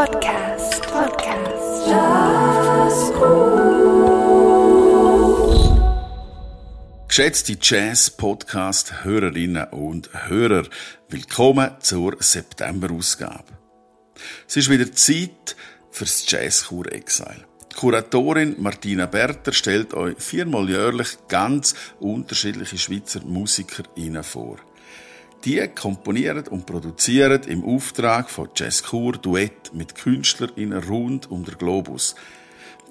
Podcast. 0.00 0.80
Podcast. 0.90 1.86
Jazzcool. 1.86 3.60
Geschätzte 7.06 7.58
Jazz-Podcast-Hörerinnen 7.60 9.64
und 9.72 10.08
Hörer, 10.26 10.64
willkommen 11.10 11.72
zur 11.80 12.16
September-Ausgabe. 12.18 13.58
Es 14.48 14.56
ist 14.56 14.70
wieder 14.70 14.90
Zeit 14.90 15.54
fürs 15.90 16.24
Jazzkur 16.30 16.90
Exile. 16.90 17.44
Kuratorin 17.76 18.56
Martina 18.58 19.04
Berter 19.04 19.52
stellt 19.52 19.92
euch 19.92 20.16
viermal 20.16 20.70
jährlich 20.70 21.18
ganz 21.28 21.74
unterschiedliche 21.98 22.78
Schweizer 22.78 23.20
MusikerInnen 23.26 24.24
vor. 24.24 24.56
Die 25.44 25.66
komponieren 25.68 26.46
und 26.48 26.66
produzieren 26.66 27.42
im 27.44 27.64
Auftrag 27.64 28.28
von 28.28 28.50
Jazzkur 28.54 29.12
Duett 29.12 29.72
mit 29.72 29.94
KünstlerInnen 29.94 30.82
rund 30.84 31.30
um 31.30 31.46
den 31.46 31.56
Globus. 31.56 32.14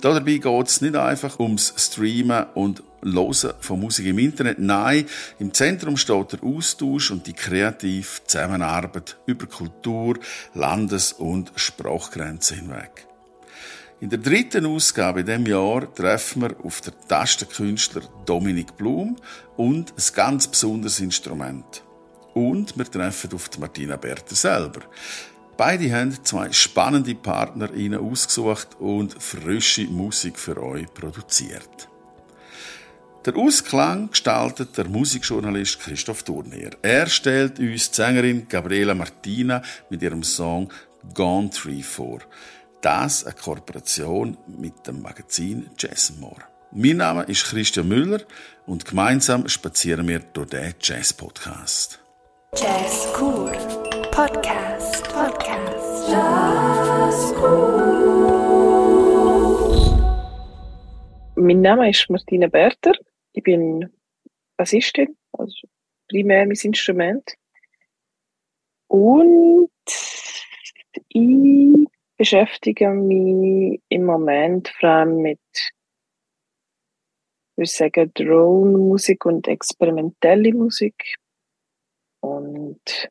Dabei 0.02 0.38
geht 0.38 0.68
es 0.68 0.82
nicht 0.82 0.96
einfach 0.96 1.40
ums 1.40 1.74
Streamen 1.78 2.48
und 2.56 2.82
Hören 3.04 3.54
von 3.60 3.80
Musik 3.80 4.08
im 4.08 4.18
Internet. 4.18 4.58
Nein, 4.58 5.06
im 5.38 5.54
Zentrum 5.54 5.96
steht 5.96 6.34
der 6.34 6.44
Austausch 6.44 7.12
und 7.12 7.28
die 7.28 7.34
kreative 7.34 8.08
Zusammenarbeit 8.26 9.18
über 9.28 9.46
Kultur, 9.46 10.18
Landes- 10.56 11.14
und 11.14 11.52
Sprachgrenzen 11.56 12.62
hinweg. 12.62 13.06
In 14.02 14.10
der 14.10 14.20
dritten 14.20 14.66
Ausgabe 14.66 15.20
in 15.20 15.26
diesem 15.28 15.46
Jahr 15.46 15.94
treffen 15.94 16.42
wir 16.42 16.56
auf 16.64 16.82
den 16.82 16.94
Tastenkünstler 17.08 18.02
Dominik 18.26 18.76
Blum 18.76 19.18
und 19.56 19.92
ein 19.92 20.16
ganz 20.16 20.48
besonderes 20.48 21.00
Instrument. 21.00 21.84
Und 22.40 22.78
wir 22.78 22.90
treffen 22.90 23.34
auf 23.34 23.50
die 23.50 23.60
Martina 23.60 23.98
Berter 23.98 24.34
selber. 24.34 24.80
Beide 25.58 25.94
haben 25.94 26.18
zwei 26.24 26.50
spannende 26.54 27.14
PartnerInnen 27.14 28.00
ausgesucht 28.00 28.78
und 28.80 29.22
frische 29.22 29.84
Musik 29.88 30.40
für 30.40 30.64
euch 30.64 30.86
produziert. 30.94 31.90
Der 33.26 33.36
Ausklang 33.36 34.10
gestaltet 34.10 34.78
der 34.78 34.88
Musikjournalist 34.88 35.82
Christoph 35.82 36.24
Turnier. 36.24 36.70
Er 36.82 37.08
stellt 37.08 37.60
uns 37.60 37.92
die 37.92 37.96
Sängerin 37.96 38.48
Gabriela 38.48 38.96
Martina 38.96 39.62
mit 39.90 40.02
ihrem 40.02 40.24
Song 40.24 40.72
Gone 41.14 41.50
Tree 41.50 41.84
vor. 41.84 42.20
Das 42.80 43.26
eine 43.26 43.36
Kooperation 43.36 44.38
mit 44.48 44.88
dem 44.88 45.02
Magazin 45.02 45.70
Jazzmore. 45.78 46.44
Mein 46.72 46.96
Name 46.96 47.24
ist 47.24 47.44
Christian 47.44 47.90
Müller 47.90 48.22
und 48.66 48.86
gemeinsam 48.86 49.50
spazieren 49.50 50.08
wir 50.08 50.20
durch 50.20 50.52
den 50.52 50.74
Jazz 50.82 51.12
Podcast. 51.12 52.00
Jazz 52.56 53.08
Cool 53.14 53.52
Podcast 54.12 55.04
Podcast 55.14 56.10
Jazz 56.10 57.34
Cool. 57.38 58.40
Mein 61.36 61.62
Name 61.62 61.92
ist 61.92 62.10
Martina 62.10 62.48
Berter. 62.48 62.94
Ich 63.34 63.44
bin 63.44 63.94
Bassistin, 64.58 65.16
also 65.34 65.68
primär 66.08 66.48
mein 66.48 66.58
Instrument. 66.60 67.36
Und 68.88 69.70
ich 71.10 71.88
beschäftige 72.18 72.90
mich 72.90 73.80
im 73.90 74.06
Moment 74.06 74.70
vor 74.80 74.90
allem 74.90 75.18
mit, 75.22 75.40
ich 77.58 77.72
sagen, 77.72 78.12
Drone-Musik 78.16 79.24
und 79.28 79.48
experimentelle 79.48 80.52
Musik. 80.52 81.19
Und 82.22 83.10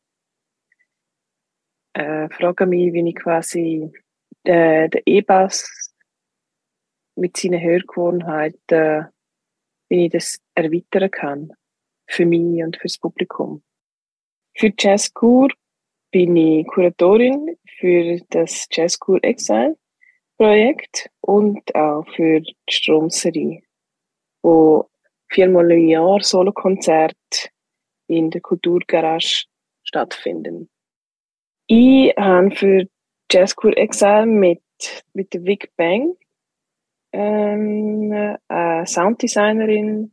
äh, 1.95 2.29
frage 2.31 2.67
mich, 2.67 2.93
wie 2.93 3.09
ich 3.09 3.17
quasi 3.17 3.93
äh, 4.45 4.89
den 4.89 5.03
E-Bass 5.05 5.95
mit 7.17 7.37
seinen 7.37 7.61
Hörgewohnheiten, 7.61 9.09
wie 9.89 10.07
ich 10.07 10.13
das 10.13 10.39
erweitern 10.55 11.11
kann. 11.11 11.53
Für 12.07 12.25
mich 12.25 12.63
und 12.63 12.77
fürs 12.79 12.99
Publikum. 12.99 13.63
Für 14.57 14.73
Jazzkur 14.79 15.49
bin 16.11 16.37
ich 16.37 16.67
Kuratorin 16.67 17.57
für 17.79 18.19
das 18.31 18.67
Jazz 18.71 18.99
Cool 19.07 19.21
Exile 19.23 19.77
Projekt 20.39 21.11
und 21.21 21.75
auch 21.75 22.07
für 22.15 22.41
die 22.41 22.57
Stromserie, 22.71 23.63
wo 24.43 24.89
viermal 25.29 25.71
im 25.73 25.89
Jahr 25.89 26.21
Solokonzert 26.21 27.51
in 28.09 28.31
der 28.31 28.41
Kulturgarage 28.41 29.47
stattfinden. 29.85 30.69
Ich 31.67 32.15
habe 32.17 32.51
für 32.51 32.89
Jazz 33.31 33.55
Cool 33.63 33.77
Exile 33.77 34.27
mit, 34.27 34.63
mit 35.13 35.33
der 35.35 35.41
Big 35.41 35.71
Bang 35.77 36.17
ähm, 37.13 38.37
eine 38.49 38.87
Sounddesignerin, 38.87 40.13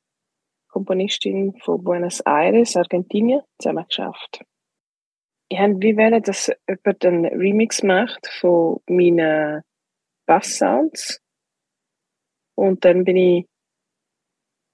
Komponistin 0.70 1.56
von 1.64 1.84
Buenos 1.84 2.20
Aires, 2.22 2.76
Argentinien, 2.76 3.42
zusammen 3.58 3.86
geschafft 3.88 4.46
ich 5.50 5.60
habe 5.60 5.80
wie 5.80 5.96
wollen, 5.96 6.22
dass 6.24 6.52
jemand 6.68 7.06
einen 7.06 7.26
Remix 7.26 7.84
macht 7.84 8.28
von 8.28 8.82
meinen 8.88 9.62
Bass-Sounds. 10.26 11.22
Und 12.56 12.84
dann 12.86 13.04
bin 13.04 13.18
ich 13.18 13.48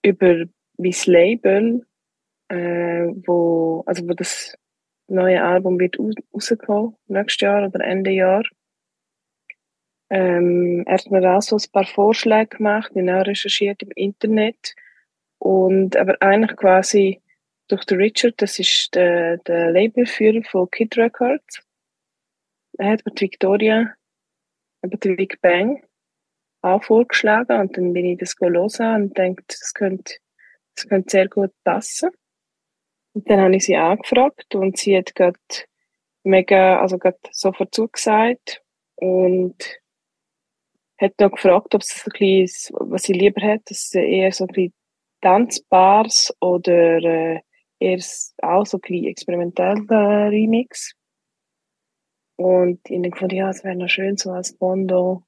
über 0.04 0.46
mein 0.78 0.96
Label, 1.06 1.86
äh, 2.52 3.08
wo, 3.26 3.84
also 3.86 4.08
wo 4.08 4.14
das 4.14 4.58
neue 5.08 5.42
Album 5.44 5.80
wird 5.80 5.98
rauskommen, 6.00 6.96
nächstes 7.08 7.42
Jahr 7.42 7.66
oder 7.68 7.84
Ende 7.84 8.12
Jahr. 8.12 8.44
Ähm, 10.10 10.84
er 10.86 10.96
hat 10.96 11.10
mir 11.10 11.24
auch 11.34 11.42
so 11.42 11.56
ein 11.56 11.72
paar 11.72 11.86
Vorschläge 11.86 12.58
gemacht, 12.58 12.92
habe 12.94 13.20
auch 13.20 13.26
recherchiert 13.26 13.82
im 13.84 13.92
Internet. 13.96 14.76
Und, 15.38 15.96
aber 15.96 16.22
eigentlich 16.22 16.58
quasi 16.58 17.22
durch 17.70 17.86
den 17.86 18.00
Richard, 18.00 18.42
das 18.42 18.60
ist 18.60 18.94
der, 18.94 19.38
der 19.38 19.72
Labelführer 19.72 20.44
von 20.44 20.70
Kid 20.70 20.98
Records. 20.98 21.64
Er 22.78 22.92
hat 22.92 23.06
mit 23.06 23.22
Victoria, 23.22 23.94
mit 24.82 25.04
der 25.04 25.16
Big 25.16 25.40
Bang 25.42 25.82
auch 26.62 26.84
vorgeschlagen 26.84 27.60
und 27.60 27.78
dann 27.78 27.94
bin 27.94 28.06
ich 28.06 28.20
das 28.20 28.36
hören 28.40 29.04
und 29.04 29.18
denkt, 29.18 29.46
das 29.48 29.74
könnte, 29.74 30.16
das 30.76 30.88
könnte 30.88 31.10
sehr 31.10 31.30
gut 31.30 31.52
passen. 31.64 32.12
Und 33.14 33.30
dann 33.30 33.42
habe 33.42 33.56
ich 33.56 33.66
sie 33.66 33.76
angefragt 33.76 34.56
und 34.56 34.78
sie 34.78 34.98
hat 34.98 35.14
gerade 35.16 35.38
mega, 36.24 36.80
also 36.80 36.98
gerade 36.98 37.20
sofort 37.32 37.74
zugesagt 37.74 38.64
und 38.96 39.56
hat 40.98 41.20
noch 41.20 41.32
gefragt, 41.32 41.74
ob 41.76 41.82
es 41.82 42.06
ein 42.06 42.12
bisschen, 42.18 42.76
was 42.80 43.04
sie 43.04 43.14
lieber 43.14 43.42
hat, 43.42 43.62
dass 43.66 43.90
sie 43.90 44.00
eher 44.00 44.32
so 44.32 44.46
ein 44.46 44.48
bisschen 44.48 44.74
Tanzbars 45.22 46.34
oder 46.40 46.98
äh, 47.04 47.42
eher 47.80 48.00
auch 48.42 48.66
so 48.66 48.78
ein 48.78 48.82
bisschen 48.82 49.06
experimenteller 49.06 50.30
Remix. 50.30 50.94
Und 52.38 52.80
ich 52.86 52.98
habe 52.98 53.10
gefunden, 53.10 53.36
ja, 53.36 53.50
es 53.50 53.64
wäre 53.64 53.76
noch 53.76 53.90
schön 53.90 54.18
so 54.18 54.32
als 54.32 54.56
Bondo 54.58 55.24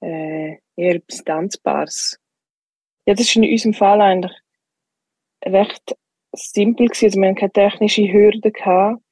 äh, 0.00 0.58
eher 0.76 0.94
etwas 0.96 1.24
Tanzbares. 1.24 2.18
Ja, 3.06 3.14
das 3.14 3.26
ist 3.26 3.36
in 3.36 3.44
unserem 3.44 3.74
Fall 3.74 4.00
eigentlich 4.00 4.32
recht 5.44 5.96
simpel 6.34 6.88
gewesen. 6.88 7.06
Also 7.06 7.20
wir 7.20 7.28
haben 7.28 7.34
keine 7.34 7.52
technische 7.52 8.12
Hürde 8.12 8.50
gehabt, 8.50 9.02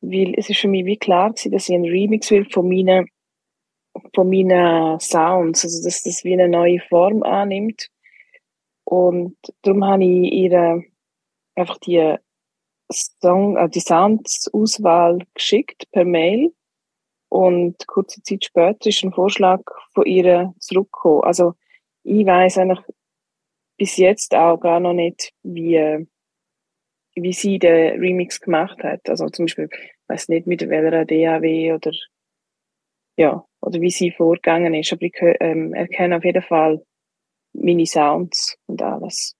weil 0.00 0.34
es 0.36 0.50
ist 0.50 0.60
für 0.60 0.68
mich 0.68 0.84
wie 0.84 0.96
klar 0.96 1.30
gewesen, 1.30 1.52
dass 1.52 1.68
ich 1.68 1.74
einen 1.74 1.84
Remix 1.84 2.30
will 2.30 2.44
von 2.50 2.68
meinen, 2.68 3.08
von 4.14 4.28
meinen 4.28 4.98
Sounds, 5.00 5.64
also 5.64 5.84
dass 5.84 6.02
das 6.02 6.24
wie 6.24 6.32
eine 6.32 6.48
neue 6.48 6.80
Form 6.88 7.22
annimmt. 7.22 7.88
Und 8.84 9.36
darum 9.62 9.84
habe 9.84 10.04
ich 10.04 10.32
ihre 10.32 10.84
einfach 11.54 11.78
die 11.78 12.16
Song, 12.90 13.56
äh, 13.56 13.68
die 13.68 13.80
Soundsauswahl 13.80 15.20
geschickt 15.34 15.90
per 15.92 16.04
Mail 16.04 16.52
und 17.28 17.86
kurze 17.86 18.22
Zeit 18.22 18.44
später 18.44 18.88
ist 18.88 19.02
ein 19.02 19.12
Vorschlag 19.12 19.62
von 19.94 20.04
ihr 20.04 20.54
zurückgekommen. 20.58 21.24
Also 21.24 21.54
ich 22.02 22.26
weiß 22.26 22.58
eigentlich 22.58 22.84
bis 23.78 23.96
jetzt 23.96 24.34
auch 24.34 24.58
gar 24.58 24.80
noch 24.80 24.92
nicht, 24.92 25.32
wie 25.42 26.06
wie 27.14 27.32
sie 27.32 27.58
den 27.58 28.00
Remix 28.00 28.40
gemacht 28.40 28.82
hat. 28.82 29.08
Also 29.08 29.28
zum 29.28 29.46
Beispiel, 29.46 29.68
weiß 30.08 30.28
nicht 30.28 30.46
mit 30.46 30.68
welcher 30.68 31.04
DAW 31.04 31.74
oder 31.74 31.92
ja 33.16 33.44
oder 33.60 33.80
wie 33.80 33.90
sie 33.90 34.10
vorgegangen 34.10 34.74
ist. 34.74 34.92
Aber 34.92 35.02
ich 35.02 35.16
ähm, 35.40 35.74
erkenne 35.74 36.16
auf 36.16 36.24
jeden 36.24 36.42
Fall 36.42 36.82
meine 37.52 37.86
Sounds 37.86 38.56
und 38.66 38.82
alles 38.82 39.36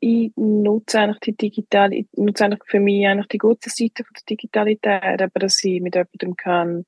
ich 0.00 0.32
nutze 0.36 1.00
eigentlich 1.00 1.20
die 1.20 1.36
digitale, 1.36 1.96
ich 1.96 2.06
nutze 2.12 2.44
eigentlich 2.44 2.62
für 2.66 2.80
mich 2.80 3.06
eigentlich 3.06 3.28
die 3.28 3.38
gute 3.38 3.70
Seite 3.70 4.04
von 4.04 4.12
der 4.14 4.22
Digitalität, 4.28 5.22
aber 5.22 5.40
dass 5.40 5.62
ich 5.64 5.80
mit 5.80 5.94
jemandem 5.94 6.36
kann 6.36 6.84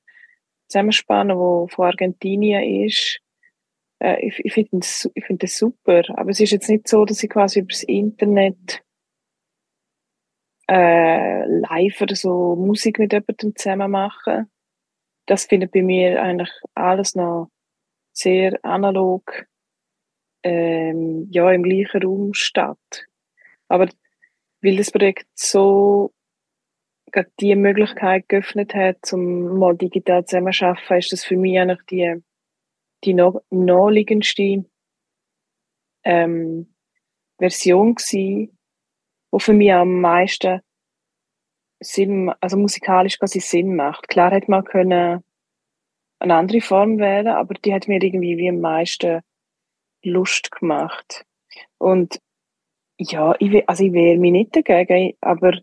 zusammenspannen, 0.67 1.37
wo 1.37 1.67
von 1.67 1.85
Argentinien 1.85 2.85
ist. 2.85 3.19
Äh, 3.99 4.27
ich 4.27 4.39
ich 4.45 4.53
finde 4.53 4.79
das, 4.79 5.09
ich 5.13 5.25
finde 5.25 5.45
das 5.45 5.57
super. 5.57 6.03
Aber 6.15 6.29
es 6.29 6.39
ist 6.39 6.51
jetzt 6.51 6.69
nicht 6.69 6.87
so, 6.87 7.05
dass 7.05 7.23
ich 7.23 7.29
quasi 7.29 7.59
übers 7.61 7.83
Internet 7.83 8.81
äh, 10.69 11.45
live 11.45 12.01
oder 12.01 12.15
so 12.15 12.55
Musik 12.55 12.99
mit 12.99 13.11
jemandem 13.11 13.55
zusammen 13.55 13.91
mache. 13.91 14.47
das 15.25 15.45
findet 15.45 15.71
bei 15.71 15.81
mir 15.81 16.21
eigentlich 16.21 16.51
alles 16.75 17.15
noch 17.15 17.49
sehr 18.13 18.59
analog 18.63 19.47
ähm, 20.43 21.27
ja, 21.31 21.51
im 21.51 21.63
gleichen 21.63 22.03
Raum 22.03 22.33
statt. 22.33 23.07
Aber 23.67 23.89
weil 24.61 24.77
das 24.77 24.91
Projekt 24.91 25.27
so 25.35 26.13
gerade 27.11 27.31
die 27.39 27.55
Möglichkeit 27.55 28.29
geöffnet 28.29 28.73
hat, 28.75 29.11
um 29.13 29.57
mal 29.57 29.75
digital 29.75 30.25
zusammenzuarbeiten, 30.25 30.97
ist 30.97 31.11
das 31.11 31.25
für 31.25 31.37
mich 31.37 31.59
eigentlich 31.59 31.81
die, 31.89 32.23
die 33.03 33.13
noch, 33.13 33.41
naheliegendste 33.49 34.65
ähm, 36.03 36.73
Version 37.39 37.95
gewesen, 37.95 38.58
die 39.31 39.39
für 39.39 39.53
mich 39.53 39.73
am 39.73 40.01
meisten 40.01 40.61
Sinn, 41.79 42.31
also 42.41 42.57
musikalisch 42.57 43.19
quasi 43.19 43.39
Sinn 43.39 43.75
macht. 43.75 44.07
Klar 44.09 44.31
hätte 44.31 44.51
man 44.51 44.65
können 44.65 45.23
eine 46.19 46.35
andere 46.35 46.61
Form 46.61 46.99
wählen, 46.99 47.27
aber 47.27 47.53
die 47.53 47.73
hat 47.73 47.87
mir 47.87 48.01
irgendwie 48.01 48.37
wie 48.37 48.49
am 48.49 48.59
meisten 48.59 49.21
Lust 50.03 50.51
gemacht. 50.51 51.25
Und 51.77 52.19
ja, 52.97 53.33
ich, 53.39 53.67
also 53.69 53.85
ich 53.85 53.93
wehre 53.93 54.17
mich 54.17 54.31
nicht 54.31 54.55
dagegen, 54.55 55.15
aber 55.21 55.53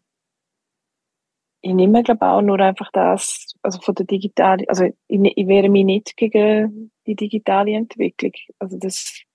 ich 1.60 1.74
nehme, 1.74 2.02
glaube 2.02 2.24
auch 2.26 2.42
nur 2.42 2.60
einfach 2.60 2.90
das, 2.92 3.54
also 3.62 3.80
von 3.80 3.94
der 3.94 4.06
digitalen, 4.06 4.66
also 4.68 4.84
ich, 5.08 5.18
ne, 5.18 5.32
ich 5.34 5.46
wehre 5.46 5.68
mich 5.68 5.84
nicht 5.84 6.16
gegen 6.16 6.90
die 7.06 7.16
digitale 7.16 7.72
Entwicklung. 7.72 8.32
Also 8.58 8.78
das, 8.78 9.20
ich 9.20 9.26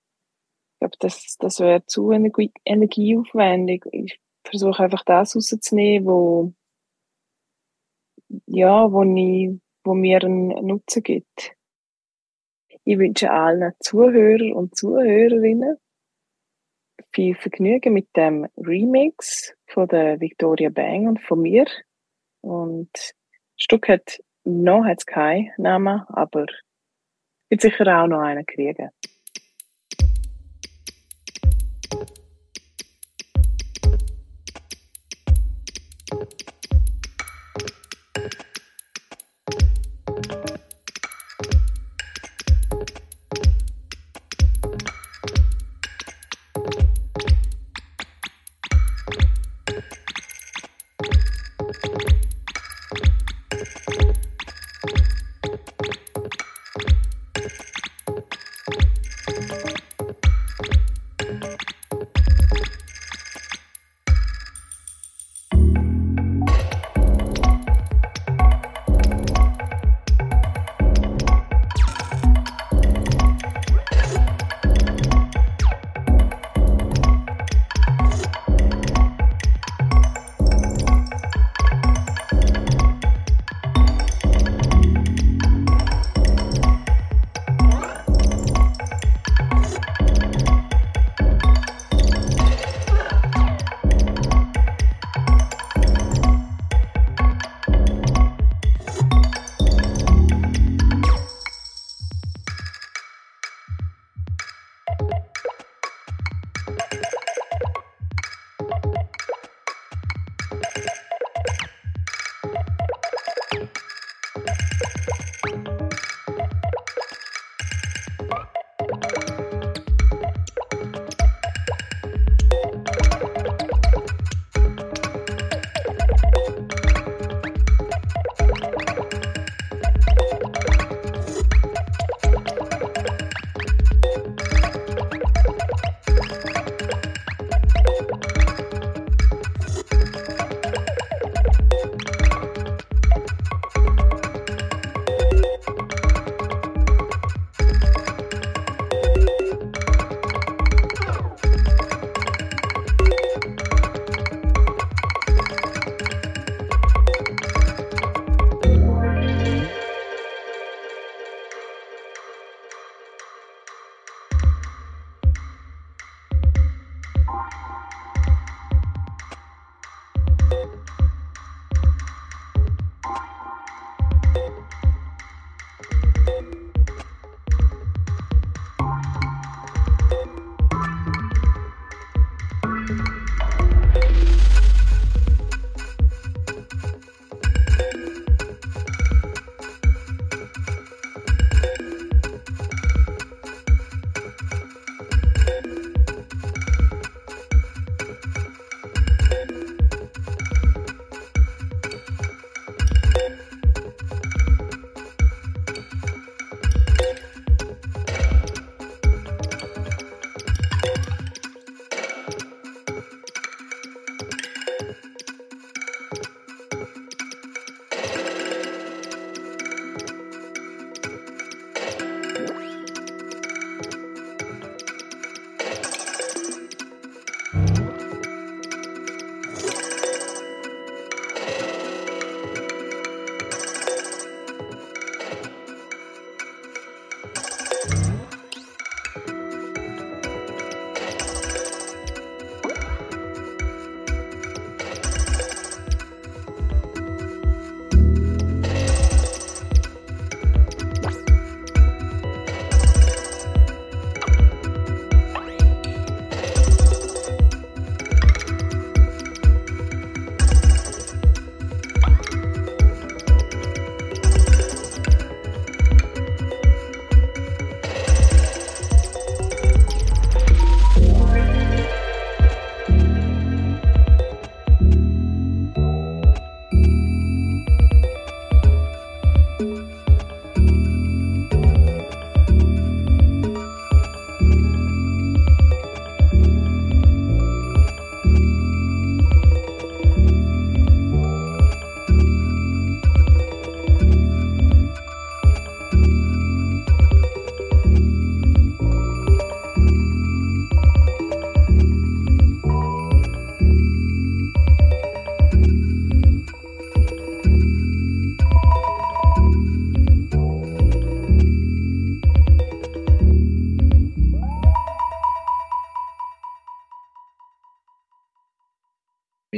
glaube, 0.82 0.96
das, 0.98 1.36
das 1.38 1.60
wäre 1.60 1.84
zu 1.86 2.10
energie, 2.10 2.52
energieaufwendig. 2.64 3.84
Ich 3.92 4.20
versuche 4.44 4.82
einfach 4.82 5.04
das 5.04 5.36
rauszunehmen, 5.36 6.06
wo, 6.06 6.52
ja, 8.46 8.90
wo 8.90 9.02
ich, 9.04 9.60
wo 9.84 9.94
mir 9.94 10.22
einen 10.22 10.48
Nutzen 10.66 11.02
gibt. 11.02 11.52
Ich 12.84 12.98
wünsche 12.98 13.30
allen 13.30 13.72
Zuhörer 13.78 14.56
und 14.56 14.76
Zuhörerinnen 14.76 15.76
viel 17.12 17.36
Vergnügen 17.36 17.92
mit 17.92 18.08
dem 18.16 18.48
Remix 18.56 19.54
von 19.66 19.86
der 19.86 20.18
Victoria 20.20 20.70
Bang 20.70 21.06
und 21.06 21.20
von 21.20 21.42
mir. 21.42 21.66
Und 22.40 22.90
das 22.92 23.14
Stück 23.56 23.88
hat 23.88 24.18
noch 24.44 24.84
hat's 24.84 25.06
keinen 25.06 25.52
Namen, 25.58 26.02
aber 26.08 26.46
wird 27.50 27.60
sicher 27.60 28.02
auch 28.02 28.08
noch 28.08 28.20
einen 28.20 28.46
kriegen. 28.46 28.90
Thank 31.92 32.08
you 36.40 36.61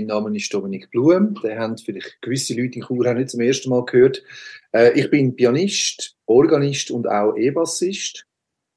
Name 0.06 0.36
ist 0.36 0.52
Dominik 0.52 0.90
Blum. 0.90 1.34
Den 1.42 1.58
haben 1.58 1.78
vielleicht 1.78 2.20
gewisse 2.20 2.54
Leute 2.54 2.76
in 2.78 2.82
Chur 2.82 3.12
nicht 3.14 3.30
zum 3.30 3.40
ersten 3.40 3.70
Mal 3.70 3.84
gehört. 3.84 4.22
Äh, 4.72 4.98
ich 4.98 5.10
bin 5.10 5.34
Pianist, 5.34 6.16
Organist 6.26 6.90
und 6.90 7.06
auch 7.06 7.36
E-Bassist. 7.36 8.26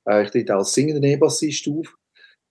Äh, 0.07 0.23
ich 0.23 0.31
trete 0.31 0.55
als 0.55 0.73
singender 0.73 1.07
E-Bassist 1.07 1.67
auf. 1.67 1.97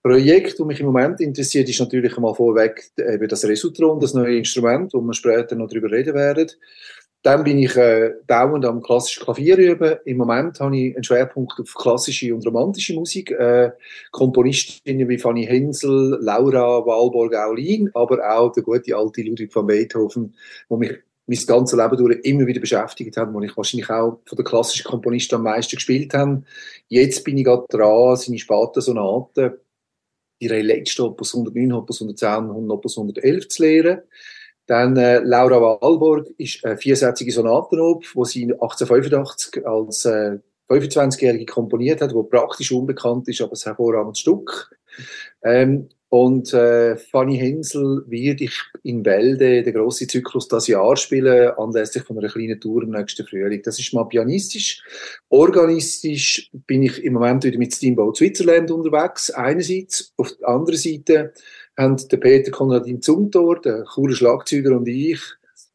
Projekt, 0.02 0.60
das 0.60 0.66
mich 0.66 0.78
im 0.78 0.86
Moment 0.86 1.20
interessiert, 1.20 1.68
ist 1.68 1.80
natürlich 1.80 2.16
einmal 2.16 2.34
vorweg 2.34 2.92
eben 2.96 3.26
das 3.26 3.44
Resutron, 3.44 3.98
das 3.98 4.14
neue 4.14 4.38
Instrument, 4.38 4.94
wo 4.94 5.00
wir 5.00 5.12
später 5.12 5.56
noch 5.56 5.68
darüber 5.68 5.90
reden 5.90 6.14
werden. 6.14 6.48
Dann 7.22 7.42
bin 7.42 7.58
ich 7.58 7.76
äh, 7.76 8.12
dauernd 8.26 8.64
am 8.64 8.82
klassischen 8.82 9.24
Klavier 9.24 9.58
üben. 9.58 9.96
Im 10.04 10.16
Moment 10.16 10.60
habe 10.60 10.76
ich 10.76 10.94
einen 10.94 11.02
Schwerpunkt 11.02 11.58
auf 11.60 11.74
klassische 11.74 12.32
und 12.34 12.46
romantische 12.46 12.94
Musik. 12.94 13.32
Äh, 13.32 13.72
Komponistinnen 14.12 15.08
wie 15.08 15.18
Fanny 15.18 15.44
Hensel, 15.44 16.18
Laura 16.20 16.86
Walborg-Aulin, 16.86 17.90
aber 17.94 18.18
auch 18.30 18.52
der 18.52 18.62
gute 18.62 18.96
alte 18.96 19.22
Ludwig 19.22 19.54
van 19.54 19.66
Beethoven, 19.66 20.34
wo 20.68 20.76
mich 20.76 20.92
mein 21.26 21.38
ganzes 21.46 21.76
Leben 21.76 21.96
durch 21.96 22.20
immer 22.22 22.46
wieder 22.46 22.60
beschäftigt 22.60 23.16
hat, 23.16 23.32
wo 23.32 23.40
ich 23.40 23.56
wahrscheinlich 23.56 23.90
auch 23.90 24.20
von 24.24 24.36
der 24.36 24.44
klassischen 24.44 24.84
Komponisten 24.84 25.34
am 25.34 25.42
meisten 25.42 25.76
gespielt 25.76 26.14
habe. 26.14 26.42
Jetzt 26.88 27.24
bin 27.24 27.36
ich 27.36 27.44
gerade 27.44 27.66
dran, 27.68 28.16
seine 28.16 28.38
späten 28.38 28.80
Sonaten, 28.80 29.54
ihre 30.38 30.60
letzte 30.60 31.04
Opus 31.04 31.34
109, 31.34 31.72
Opus 31.72 32.00
110 32.00 32.50
und 32.50 32.70
Opus 32.70 32.96
111 32.96 33.48
zu 33.48 33.62
lehren. 33.62 34.02
Dann 34.66 34.96
äh, 34.96 35.20
Laura 35.20 35.60
Walborg 35.60 36.28
ist 36.38 36.64
eine 36.64 36.76
viersätzige 36.76 37.32
Sonatenop, 37.32 38.04
wo 38.14 38.24
sie 38.24 38.44
1885 38.44 39.66
als 39.66 40.04
äh, 40.04 40.38
25-Jährige 40.68 41.46
komponiert 41.46 42.00
hat, 42.00 42.12
wo 42.14 42.24
praktisch 42.24 42.72
unbekannt 42.72 43.28
ist, 43.28 43.40
aber 43.40 43.52
ein 43.52 43.62
hervorragendes 43.62 44.18
Stück. 44.18 44.76
Ähm, 45.42 45.88
und 46.08 46.52
äh, 46.54 46.96
Fanny 46.96 47.36
Hensel 47.36 48.04
wird 48.06 48.40
ich 48.40 48.54
in 48.84 49.02
Bälde 49.02 49.62
den 49.62 49.74
grossen 49.74 50.08
Zyklus 50.08 50.46
das 50.46 50.68
Jahr 50.68 50.96
spielen, 50.96 51.50
anlässlich 51.56 52.04
von 52.04 52.16
einer 52.16 52.28
kleinen 52.28 52.60
Tour 52.60 52.84
im 52.84 52.90
nächsten 52.90 53.26
Frühling. 53.26 53.60
Das 53.62 53.78
ist 53.80 53.92
mal 53.92 54.04
pianistisch. 54.04 54.82
Organistisch 55.28 56.48
bin 56.66 56.84
ich 56.84 57.02
im 57.02 57.14
Moment 57.14 57.42
wieder 57.42 57.58
mit 57.58 57.74
Steamboat 57.74 58.18
Switzerland 58.18 58.70
unterwegs, 58.70 59.30
einerseits. 59.30 60.12
Auf 60.16 60.32
der 60.36 60.48
anderen 60.48 60.78
Seite 60.78 61.32
haben 61.76 61.96
der 62.08 62.16
Peter 62.16 62.50
Konradin 62.50 63.02
Zumthor, 63.02 63.60
der 63.60 63.84
Churer 63.84 64.14
Schlagzeuger 64.14 64.76
und 64.76 64.88
ich, 64.88 65.20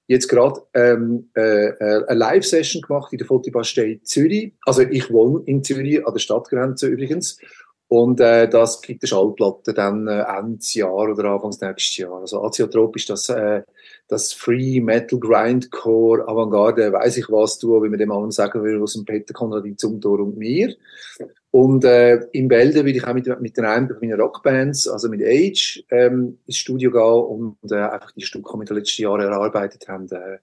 jetzt 0.08 0.28
gerade 0.28 0.62
ähm, 0.74 1.30
äh, 1.36 1.68
äh 1.68 2.06
eine 2.08 2.20
Live-Session 2.20 2.82
gemacht 2.82 3.14
in 3.14 3.20
der 3.20 3.28
Fotobastei 3.28 4.00
Zürich. 4.04 4.54
Also 4.66 4.82
ich 4.82 5.10
wohne 5.12 5.44
in 5.46 5.64
Zürich, 5.64 6.06
an 6.06 6.14
der 6.14 6.20
Stadtgrenze 6.20 6.88
übrigens. 6.88 7.38
Und 7.88 8.22
äh, 8.22 8.48
das 8.48 8.82
gibt 8.82 9.04
eine 9.04 9.08
Schallplatte 9.10 9.74
dann 9.74 10.08
äh, 10.08 10.22
Ende 10.22 10.60
Jahr 10.62 11.10
oder 11.10 11.26
Anfangs 11.26 11.60
nächstes 11.60 11.98
Jahr. 11.98 12.22
Also 12.22 12.42
Aziotrop 12.42 12.96
ist 12.96 13.10
das, 13.10 13.28
äh, 13.28 13.64
das 14.08 14.32
Free 14.32 14.80
Metal 14.80 15.20
Grindcore 15.20 16.26
Avantgarde, 16.26 16.94
weiß 16.94 17.18
ich 17.18 17.30
was 17.30 17.60
du, 17.60 17.84
wie 17.84 17.90
man 17.90 18.00
dem 18.00 18.14
allen 18.14 18.32
sagen 18.32 18.64
will, 18.64 18.82
aus 18.82 18.94
dem 18.94 19.04
Peter 19.04 19.34
Konradin 19.34 19.78
Zumthor 19.78 20.22
und 20.22 20.38
mir. 20.38 20.74
Und 21.52 21.84
äh, 21.84 22.16
in 22.32 22.48
Bälde 22.48 22.86
will 22.86 22.96
ich 22.96 23.06
auch 23.06 23.14
mit, 23.14 23.28
mit 23.42 23.58
den 23.58 23.66
einen 23.66 23.94
meiner 24.00 24.18
Rockbands, 24.18 24.88
also 24.88 25.10
mit 25.10 25.22
Age, 25.22 25.84
ähm, 25.92 26.40
ins 26.48 26.58
Studio 26.58 26.92
gehen 26.92 27.58
und 27.62 27.72
äh, 27.72 27.76
einfach 27.76 28.12
die 28.12 28.22
Stücke, 28.22 28.50
die 28.54 28.58
wir 28.58 28.62
in 28.62 28.66
den 28.68 28.78
letzten 28.78 29.02
Jahren 29.02 29.22
erarbeitet 29.22 29.88
haben, 29.90 30.08
äh, 30.12 30.38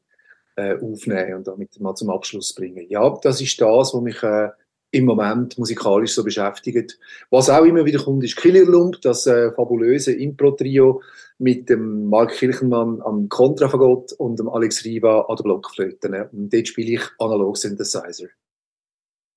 äh, 0.57 0.79
aufnehmen 0.79 1.35
und 1.37 1.47
damit 1.47 1.81
mal 1.81 1.95
zum 1.95 2.11
Abschluss 2.11 2.55
bringen. 2.55 2.85
Ja, 2.91 3.17
das 3.23 3.41
ist 3.41 3.59
das, 3.59 3.95
was 3.95 4.03
mich 4.03 4.23
äh, 4.23 4.51
im 4.91 5.05
Moment 5.07 5.59
musikalisch 5.59 6.13
so 6.13 6.25
beschäftigt. 6.25 6.99
Was 7.31 7.49
auch 7.49 7.65
immer 7.65 7.85
wieder 7.85 8.03
kommt, 8.03 8.25
ist 8.25 8.37
Killerlump, 8.37 9.01
das 9.03 9.27
äh, 9.27 9.53
fabulöse 9.53 10.13
Impro-Trio 10.13 11.03
mit 11.39 11.69
dem 11.69 12.09
Mark 12.09 12.33
Kirchenmann 12.33 13.01
am 13.03 13.29
Kontrafagott 13.29 14.13
und 14.13 14.39
dem 14.39 14.49
Alex 14.49 14.85
Riva 14.85 15.23
an 15.23 15.37
der 15.37 15.45
Blockflöte. 15.45 16.29
Und 16.33 16.53
dort 16.53 16.69
spiele 16.69 16.93
ich 16.93 17.03
Analog 17.19 17.57
Synthesizer. 17.57 18.29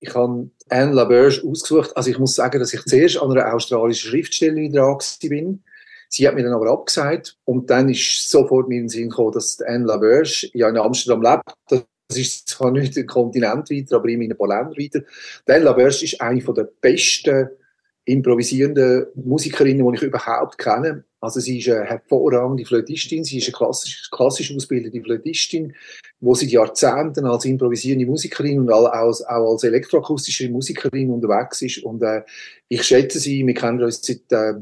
Ich 0.02 0.12
habe 0.16 0.50
Anne 0.68 0.92
LaBerge 0.92 1.42
ausgesucht. 1.46 1.96
Also 1.96 2.10
ich 2.10 2.18
muss 2.18 2.34
sagen, 2.34 2.58
dass 2.58 2.74
ich 2.74 2.82
zuerst 2.82 3.22
an 3.22 3.30
einer 3.30 3.54
australischen 3.54 4.10
Schriftstellerin 4.10 4.72
dran 4.72 4.98
bin. 5.22 5.62
Sie 6.08 6.26
hat 6.26 6.34
mir 6.34 6.42
dann 6.42 6.52
aber 6.52 6.70
abgesagt 6.70 7.38
und 7.44 7.70
dann 7.70 7.88
ist 7.88 8.28
sofort 8.28 8.68
mir 8.68 8.78
in 8.78 8.82
den 8.82 8.88
Sinn 8.88 9.10
gekommen, 9.10 9.32
dass 9.32 9.60
Anne 9.60 9.86
LaBerge 9.86 10.50
ja 10.54 10.68
in 10.68 10.76
Amsterdam 10.76 11.22
lebt. 11.22 11.54
Das 11.68 12.18
ist 12.18 12.48
zwar 12.48 12.72
nicht 12.72 12.98
ein 12.98 13.06
Kontinent 13.06 13.70
weiter, 13.70 13.96
aber 13.96 14.08
immerhin 14.08 14.32
ein 14.32 14.36
paar 14.36 14.48
Länder 14.48 14.76
weiter. 14.76 15.02
Anne 15.46 15.64
LaBerge 15.64 16.04
ist 16.04 16.20
eine 16.20 16.42
der 16.42 16.68
besten 16.80 17.48
improvisierenden 18.04 19.06
Musikerinnen, 19.14 19.86
die 19.86 19.96
ich 19.96 20.02
überhaupt 20.02 20.58
kenne. 20.58 21.04
Also 21.20 21.38
sie 21.38 21.60
ist 21.60 21.68
eine 21.68 21.84
hervorragende 21.84 22.64
Flötistin, 22.64 23.22
sie 23.22 23.38
ist 23.38 23.46
eine 23.46 23.52
klassisch, 23.52 24.10
klassisch 24.10 24.54
ausgebildete 24.54 25.00
Flötistin, 25.00 25.72
wo 26.18 26.34
seit 26.34 26.50
Jahrzehnten 26.50 27.26
als 27.26 27.44
improvisierende 27.44 28.06
Musikerin 28.06 28.58
und 28.58 28.72
auch 28.72 28.86
als, 28.86 29.24
auch 29.24 29.52
als 29.52 29.62
elektroakustische 29.62 30.50
Musikerin 30.50 31.10
unterwegs 31.10 31.62
ist. 31.62 31.84
Und 31.84 32.02
äh, 32.02 32.22
ich 32.68 32.82
schätze 32.82 33.20
sie, 33.20 33.46
wir 33.46 33.54
kennen 33.54 33.82
uns 33.82 34.02
seit, 34.02 34.32
äh, 34.32 34.54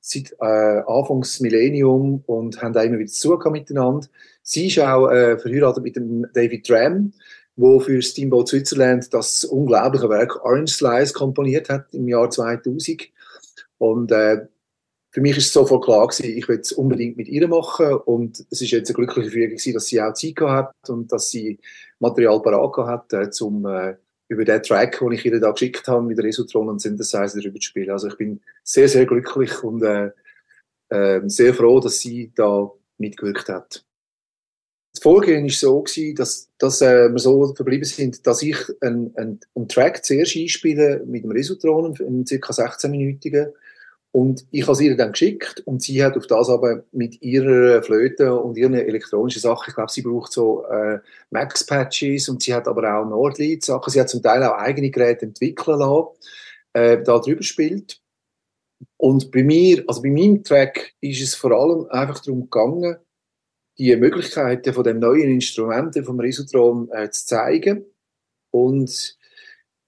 seit 0.00 0.32
äh, 0.40 0.82
Anfangs 0.84 1.38
Millennium 1.38 2.24
und 2.26 2.60
haben 2.60 2.76
auch 2.76 2.82
immer 2.82 2.98
wieder 2.98 3.10
zu 3.10 3.38
miteinander. 3.50 4.08
Sie 4.42 4.66
ist 4.66 4.80
auch 4.80 5.08
äh, 5.10 5.38
verheiratet 5.38 5.84
mit 5.84 5.94
dem 5.94 6.26
David 6.34 6.68
Dram, 6.68 7.12
wo 7.60 7.78
für 7.78 8.00
Steamboat 8.00 8.48
Switzerland 8.48 9.12
das 9.12 9.44
unglaubliche 9.44 10.08
Werk 10.08 10.42
Orange 10.44 10.72
Slice 10.72 11.12
komponiert 11.12 11.68
hat 11.68 11.92
im 11.92 12.08
Jahr 12.08 12.30
2000. 12.30 13.10
Und 13.76 14.10
äh, 14.12 14.46
für 15.10 15.20
mich 15.20 15.36
ist 15.36 15.46
es 15.46 15.52
sofort 15.52 15.84
klar 15.84 16.06
gewesen, 16.06 16.36
ich 16.38 16.48
will 16.48 16.60
es 16.60 16.72
unbedingt 16.72 17.16
mit 17.16 17.28
ihr 17.28 17.46
machen 17.48 17.94
und 17.94 18.44
es 18.50 18.62
ist 18.62 18.70
jetzt 18.70 18.88
eine 18.88 18.94
glückliche 18.94 19.30
Fügung 19.30 19.50
gewesen, 19.50 19.74
dass 19.74 19.86
sie 19.86 20.00
auch 20.00 20.14
Zeit 20.14 20.36
gehabt 20.36 20.74
hat 20.82 20.90
und 20.90 21.12
dass 21.12 21.30
sie 21.30 21.58
Material 21.98 22.40
parat 22.40 22.86
hat, 22.86 23.12
äh, 23.12 23.30
zum 23.30 23.66
äh, 23.66 23.96
über 24.28 24.44
den 24.44 24.62
Track, 24.62 25.00
den 25.00 25.12
ich 25.12 25.26
ihr 25.26 25.40
da 25.40 25.50
geschickt 25.50 25.86
habe, 25.88 26.06
mit 26.06 26.18
Resutron 26.18 26.68
und 26.68 26.80
Synthesizer 26.80 27.40
darüber 27.40 27.58
zu 27.58 27.66
spielen. 27.68 27.90
Also 27.90 28.08
ich 28.08 28.16
bin 28.16 28.40
sehr, 28.62 28.88
sehr 28.88 29.04
glücklich 29.04 29.62
und 29.64 29.82
äh, 29.82 30.12
äh, 30.88 31.20
sehr 31.26 31.52
froh, 31.52 31.80
dass 31.80 31.98
sie 31.98 32.32
da 32.34 32.70
mitgewirkt 32.96 33.48
hat. 33.48 33.84
Das 34.92 35.02
Vorgehen 35.02 35.44
war 35.44 35.50
so 35.50 35.82
gewesen, 35.82 36.16
dass, 36.16 36.50
dass 36.58 36.80
äh, 36.80 37.08
wir 37.08 37.18
so 37.18 37.54
verblieben 37.54 37.84
sind, 37.84 38.26
dass 38.26 38.42
ich 38.42 38.56
einen, 38.80 39.16
einen, 39.16 39.40
einen 39.54 39.68
Track 39.68 40.04
zuerst 40.04 40.36
einspiele 40.36 41.02
mit 41.06 41.24
dem 41.24 41.30
Resutron, 41.30 41.96
einen 42.00 42.24
ca. 42.24 42.34
16-minütigen, 42.34 43.52
und 44.12 44.44
ich 44.50 44.66
habe 44.66 44.74
sie 44.74 44.86
ihr 44.86 44.96
dann 44.96 45.12
geschickt 45.12 45.60
und 45.66 45.82
sie 45.82 46.02
hat 46.02 46.16
auf 46.16 46.26
das 46.26 46.48
aber 46.48 46.82
mit 46.90 47.22
ihrer 47.22 47.80
Flöte 47.82 48.34
und 48.34 48.56
ihren 48.56 48.74
elektronischen 48.74 49.40
Sachen, 49.40 49.66
ich 49.68 49.74
glaube, 49.74 49.92
sie 49.92 50.02
braucht 50.02 50.32
so 50.32 50.66
äh, 50.66 50.98
Max-Patches 51.30 52.28
und 52.28 52.42
sie 52.42 52.52
hat 52.52 52.66
aber 52.66 52.92
auch 52.92 53.08
Nordlied-Sachen. 53.08 53.92
Sie 53.92 54.00
hat 54.00 54.08
zum 54.08 54.22
Teil 54.22 54.42
auch 54.42 54.58
eigene 54.58 54.90
Geräte 54.90 55.26
entwickeln 55.26 55.78
lassen, 55.78 56.08
äh, 56.72 57.00
da 57.02 57.20
drüber 57.20 57.44
spielt. 57.44 58.00
Und 58.96 59.30
bei 59.30 59.44
mir, 59.44 59.84
also 59.86 60.02
bei 60.02 60.10
meinem 60.10 60.42
Track 60.42 60.92
ist 61.00 61.22
es 61.22 61.36
vor 61.36 61.52
allem 61.52 61.86
einfach 61.90 62.20
darum 62.20 62.50
gegangen, 62.50 62.96
die 63.80 63.96
Möglichkeiten 63.96 64.74
von 64.74 64.84
dem 64.84 64.98
neuen 64.98 65.30
Instrumenten 65.30 66.04
vom 66.04 66.20
Risotron 66.20 66.90
äh, 66.92 67.10
zu 67.10 67.26
zeigen 67.26 67.86
und 68.50 69.16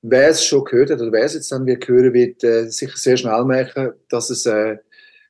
wer 0.01 0.31
es 0.31 0.45
schon 0.45 0.65
gehört 0.65 0.91
hat 0.91 1.01
oder 1.03 1.13
wer 1.13 1.25
es 1.25 1.35
jetzt 1.35 1.53
dann 1.53 1.67
wird 1.67 1.87
hören, 1.87 2.15
wird 2.15 2.43
äh, 2.43 2.71
sicher 2.71 2.97
sehr 2.97 3.19
schnell 3.19 3.45
merken, 3.45 3.93
dass 4.09 4.31
es 4.31 4.47
äh, 4.47 4.79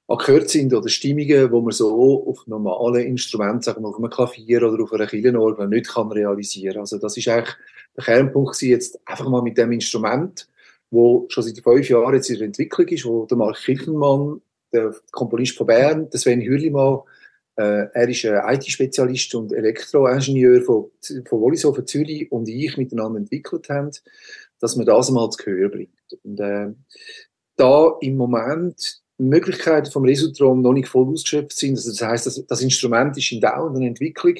Akkorde 0.07 0.49
sind 0.49 0.73
oder 0.75 0.88
Stimmungen, 0.88 1.50
wo 1.50 1.61
man 1.61 1.73
so 1.73 2.25
auf 2.28 2.47
normalen 2.47 3.04
Instrumenten, 3.04 3.62
sagen 3.62 3.83
wir 3.83 3.88
auf 3.88 3.99
einem 3.99 4.11
Klavier 4.11 4.62
oder 4.62 4.83
auf 4.83 4.92
einer 4.92 5.07
Kirchenorgel 5.07 5.66
nicht 5.66 5.88
kann 5.88 6.12
realisieren. 6.12 6.78
Also 6.78 6.99
das 6.99 7.16
ist 7.16 7.26
eigentlich 7.28 7.57
der 7.97 8.04
Kernpunkt 8.04 8.61
jetzt 8.62 9.00
einfach 9.07 9.28
mal 9.28 9.42
mit 9.42 9.59
dem 9.59 9.73
Instrument, 9.73 10.47
wo 10.90 11.26
schon 11.31 11.42
seit 11.42 11.59
fünf 11.61 11.88
Jahren 11.88 12.14
jetzt 12.14 12.31
in 12.31 12.38
der 12.38 12.47
Entwicklung 12.47 12.87
ist, 12.88 13.04
wo 13.07 13.26
der 13.26 13.38
Mark 13.38 13.57
Kirchenmann, 13.57 14.40
der 14.73 14.95
Komponist 15.11 15.57
von 15.57 15.66
Bern, 15.66 16.09
der 16.11 16.21
Sven 16.21 16.42
Hürlimann, 16.42 17.00
Äh, 17.57 17.87
er 17.93 18.09
ist 18.09 18.25
ein 18.25 18.55
IT-Spezialist 18.55 19.35
und 19.35 19.53
Elektroingenieur 19.53 20.63
von, 20.63 20.91
von 21.27 21.41
Wollishofen 21.41 21.87
Zürich 21.87 22.31
und 22.33 22.49
ich 22.49 22.77
miteinander 22.77 23.19
entwickelt 23.19 23.69
haben, 23.69 23.91
dass 24.59 24.77
man 24.77 24.87
das 24.87 25.11
mal 25.11 25.29
zu 25.31 25.43
Gehör 25.45 25.69
bringt. 25.69 25.91
Und 26.23 26.41
äh, 26.41 26.69
da 27.57 27.97
im 28.01 28.17
Moment 28.17 29.03
die 29.19 29.25
Möglichkeiten 29.25 29.91
vom 29.91 30.05
Resutron 30.05 30.63
noch 30.63 30.73
nicht 30.73 30.89
voll 30.89 31.09
ausgeschöpft 31.09 31.57
sind, 31.57 31.77
also 31.77 31.91
das 31.91 32.01
heißt, 32.01 32.27
das, 32.27 32.47
das 32.47 32.63
Instrument 32.63 33.17
ist 33.17 33.31
in 33.33 33.41
dauernder 33.41 33.83
Entwicklung, 33.83 34.35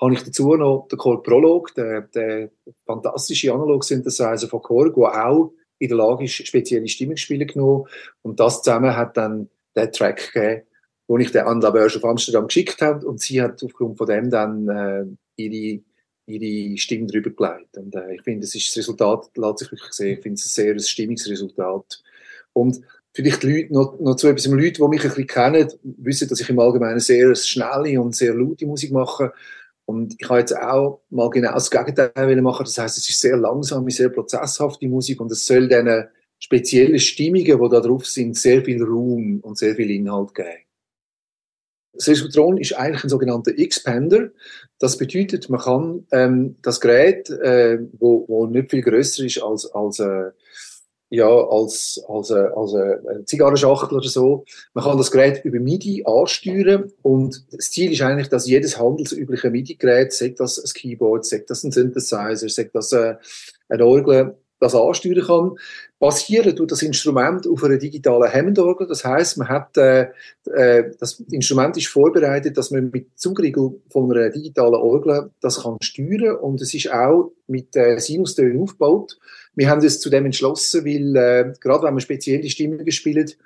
habe 0.00 0.14
ich 0.14 0.22
dazu 0.22 0.54
noch 0.56 0.88
den 0.90 0.98
Core 0.98 1.22
Prolog, 1.22 1.74
der, 1.74 2.02
der 2.02 2.50
fantastische 2.84 3.52
Analog-Synthesizer 3.52 4.48
von 4.48 4.62
Korg, 4.62 4.94
der 4.94 5.26
auch 5.26 5.52
in 5.78 5.88
der 5.88 5.96
Lage 5.98 6.24
ist, 6.24 6.46
spezielle 6.46 6.88
Stimmungsspiele 6.88 7.46
genommen. 7.46 7.86
Und 8.22 8.40
das 8.40 8.62
zusammen 8.62 8.96
hat 8.96 9.16
dann 9.16 9.48
den 9.74 9.92
Track 9.92 10.32
gegeben, 10.32 10.62
wo 11.06 11.18
ich 11.18 11.30
den 11.30 11.42
an 11.42 11.60
la 11.60 11.70
Börse 11.70 11.98
auf 11.98 12.04
Amsterdam 12.04 12.46
geschickt 12.46 12.80
habe. 12.82 13.06
Und 13.06 13.20
sie 13.20 13.40
hat 13.40 13.62
aufgrund 13.62 13.98
von 13.98 14.06
dem 14.06 14.30
dann 14.30 14.68
äh, 14.68 15.04
ihre, 15.36 15.82
ihre 16.26 16.78
Stimme 16.78 17.06
drüber 17.06 17.30
gelegt. 17.30 17.76
Und 17.76 17.94
äh, 17.94 18.14
ich 18.14 18.22
finde, 18.22 18.40
das 18.40 18.54
ist 18.54 18.68
das 18.68 18.78
Resultat, 18.78 19.30
lässt 19.36 19.58
sich 19.58 19.72
wirklich 19.72 19.92
sehen. 19.92 20.16
Ich 20.16 20.22
finde 20.22 20.34
es 20.34 20.46
ein 20.46 20.48
sehr 20.48 20.72
ein 20.72 20.80
Stimmungsresultat. 20.80 22.02
Und 22.52 22.80
vielleicht 23.12 23.42
Leute, 23.44 23.72
noch, 23.72 23.98
noch 24.00 24.16
zu 24.16 24.28
etwas, 24.28 24.46
Leute, 24.46 24.72
die 24.72 24.88
mich 24.88 25.02
ein 25.02 25.08
bisschen 25.08 25.26
kennen, 25.26 25.68
wissen, 25.82 26.28
dass 26.28 26.40
ich 26.40 26.50
im 26.50 26.58
Allgemeinen 26.58 27.00
sehr 27.00 27.34
schnelle 27.34 28.00
und 28.00 28.14
sehr 28.14 28.34
laute 28.34 28.66
Musik 28.66 28.92
mache. 28.92 29.32
Und 29.84 30.16
ich 30.18 30.28
habe 30.28 30.40
jetzt 30.40 30.56
auch 30.56 31.00
mal 31.10 31.30
genau 31.30 31.52
das 31.52 31.70
Gegenteil 31.70 32.42
machen. 32.42 32.64
Das 32.64 32.76
heißt, 32.76 32.98
es 32.98 33.08
ist 33.08 33.20
sehr 33.20 33.36
langsame, 33.36 33.90
sehr 33.90 34.08
prozesshafte 34.08 34.88
Musik 34.88 35.20
und 35.20 35.30
es 35.30 35.46
soll 35.46 35.68
diesen 35.68 36.08
speziellen 36.38 36.98
Stimmungen, 36.98 37.44
die 37.44 37.68
da 37.70 37.80
drauf 37.80 38.04
sind, 38.06 38.36
sehr 38.36 38.62
viel 38.64 38.82
Raum 38.82 39.40
und 39.40 39.56
sehr 39.56 39.76
viel 39.76 39.90
Inhalt 39.90 40.34
geben. 40.34 40.65
Das 41.96 42.08
Resutron 42.08 42.58
ist 42.58 42.74
eigentlich 42.74 43.04
ein 43.04 43.10
sogenannter 43.10 43.52
Expander. 43.58 44.30
Das 44.78 44.96
bedeutet, 44.98 45.48
man 45.48 45.60
kann 45.60 46.06
ähm, 46.12 46.56
das 46.62 46.80
Gerät, 46.80 47.30
äh, 47.30 47.78
wo, 47.98 48.24
wo 48.28 48.46
nicht 48.46 48.70
viel 48.70 48.82
größer 48.82 49.24
ist 49.24 49.42
als, 49.42 49.66
als 49.72 49.98
äh, 50.00 50.30
ja, 51.08 51.28
als, 51.28 52.02
als, 52.08 52.30
äh, 52.30 52.34
als 52.34 52.74
eine 52.74 53.24
Zigarrenschachtel 53.24 53.98
oder 53.98 54.08
so. 54.08 54.44
Man 54.74 54.84
kann 54.84 54.98
das 54.98 55.10
Gerät 55.10 55.44
über 55.44 55.60
MIDI 55.60 56.04
ansteuern 56.04 56.92
und 57.02 57.46
das 57.52 57.70
Ziel 57.70 57.92
ist 57.92 58.02
eigentlich, 58.02 58.28
dass 58.28 58.48
jedes 58.48 58.78
handelsübliche 58.78 59.50
MIDI-Gerät, 59.50 60.12
sagt 60.12 60.40
das 60.40 60.58
ein 60.58 60.70
Keyboard, 60.74 61.24
sagt 61.24 61.50
das 61.50 61.62
ein 61.62 61.70
Synthesizer, 61.70 62.48
sagt 62.48 62.74
das 62.74 62.92
äh, 62.92 63.14
ein 63.68 63.82
Orgel, 63.82 64.36
das 64.58 64.74
ansteuern 64.74 65.26
kann. 65.26 65.52
Basieren 65.98 66.54
tut 66.54 66.72
das 66.72 66.82
Instrument 66.82 67.46
auf 67.46 67.62
einer 67.64 67.78
digitalen 67.78 68.32
Hammond-Orgel. 68.32 68.86
Das 68.86 69.04
heißt, 69.04 69.38
man 69.38 69.48
hat, 69.48 69.76
äh, 69.76 70.08
äh, 70.54 70.90
das 70.98 71.20
Instrument 71.30 71.76
ist 71.76 71.88
vorbereitet, 71.88 72.56
dass 72.56 72.70
man 72.70 72.90
mit 72.90 73.18
Zugriegel 73.18 73.80
von 73.90 74.10
einer 74.10 74.30
digitalen 74.30 74.74
Orgel 74.74 75.30
das 75.40 75.62
kann 75.62 75.78
steuern 75.80 76.36
und 76.36 76.60
es 76.60 76.74
ist 76.74 76.92
auch 76.92 77.32
mit 77.46 77.74
äh, 77.76 77.98
Sinustönen 77.98 78.60
aufgebaut. 78.60 79.18
Wir 79.54 79.70
haben 79.70 79.80
uns 79.80 80.00
zudem 80.00 80.26
entschlossen, 80.26 80.84
weil 80.84 81.16
äh, 81.16 81.52
gerade 81.60 81.84
wenn 81.84 81.94
man 81.94 82.00
spezielle 82.00 82.48
Stimmungen 82.48 82.90
spielt, 82.92 83.38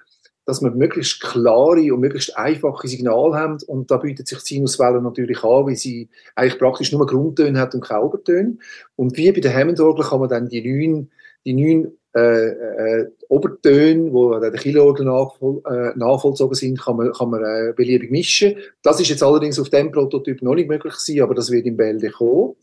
dass 0.47 0.63
wir 0.63 0.71
möglichst 0.71 1.21
klare 1.21 1.93
und 1.93 2.01
möglichst 2.01 2.37
einfache 2.37 2.89
Signale 2.89 3.35
haben. 3.35 3.59
Und 3.67 3.91
da 3.91 3.99
bietet 3.99 4.29
sich 4.29 4.39
die 4.39 4.55
Sinuswelle 4.55 5.01
natürlich 5.01 5.45
an, 5.45 5.67
weil 5.67 5.77
sie 5.77 6.09
eigentlich 6.35 6.59
praktisch 6.59 6.93
nur 6.93 7.07
Grundtöne 7.07 7.59
hat 7.59 7.75
und 7.75 7.85
keine 7.85 8.03
Obertöne. 8.03 8.57
Und 8.97 9.17
wie 9.17 9.33
bei 9.33 9.41
den 9.41 9.55
Hammond-Orgeln 9.55 10.09
kann 10.09 10.21
man 10.21 10.29
dann 10.29 10.49
die 10.49 10.63
neun, 10.63 11.11
die 11.45 11.53
neun 11.53 11.93
äh, 12.17 12.49
äh, 12.49 13.11
Obertöne, 13.29 14.13
wo 14.13 14.37
der 14.41 14.51
Kilo-Orgel 14.51 15.07
nachvoll, 15.07 15.63
äh, 15.65 15.97
nachvollzogen 15.97 16.57
sind, 16.57 16.83
kann 16.83 16.97
man, 16.97 17.13
kann 17.13 17.31
man 17.31 17.45
äh, 17.45 17.73
beliebig 17.77 18.11
mischen. 18.11 18.57
Das 18.83 18.99
ist 18.99 19.09
jetzt 19.09 19.23
allerdings 19.23 19.61
auf 19.61 19.71
dem 19.71 19.93
Prototyp 19.93 20.43
noch 20.43 20.57
nicht 20.57 20.69
möglich 20.69 20.95
sein, 20.95 21.21
aber 21.21 21.35
das 21.35 21.53
wird 21.53 21.67
im 21.67 21.77
Bälde 21.77 22.11
kommen. 22.11 22.57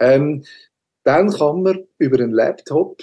Ähm, 0.00 0.42
dann 1.04 1.30
kann 1.30 1.62
man 1.62 1.84
über 1.98 2.18
einen 2.18 2.32
Laptop 2.32 3.02